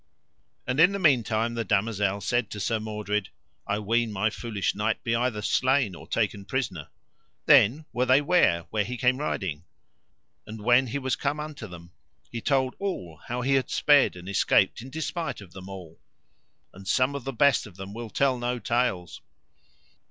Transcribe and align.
And 0.65 0.79
in 0.79 0.93
the 0.93 0.97
meanwhile 0.97 1.51
the 1.51 1.63
damosel 1.63 2.21
said 2.21 2.49
to 2.49 2.59
Sir 2.59 2.79
Mordred: 2.79 3.29
I 3.67 3.77
ween 3.77 4.11
my 4.11 4.31
foolish 4.31 4.73
knight 4.73 5.03
be 5.03 5.15
either 5.15 5.43
slain 5.43 5.93
or 5.93 6.07
taken 6.07 6.43
prisoner: 6.43 6.87
then 7.45 7.85
were 7.93 8.07
they 8.07 8.19
ware 8.19 8.63
where 8.71 8.83
he 8.83 8.97
came 8.97 9.17
riding. 9.19 9.63
And 10.47 10.63
when 10.63 10.87
he 10.87 10.97
was 10.97 11.15
come 11.15 11.39
unto 11.39 11.67
them 11.67 11.91
he 12.31 12.41
told 12.41 12.73
all 12.79 13.21
how 13.27 13.41
he 13.41 13.53
had 13.53 13.69
sped 13.69 14.15
and 14.15 14.27
escaped 14.27 14.81
in 14.81 14.89
despite 14.89 15.39
of 15.39 15.53
them 15.53 15.69
all: 15.69 15.99
And 16.73 16.87
some 16.87 17.13
of 17.13 17.23
the 17.23 17.31
best 17.31 17.67
of 17.67 17.75
them 17.75 17.93
will 17.93 18.09
tell 18.09 18.39
no 18.39 18.57
tales. 18.57 19.21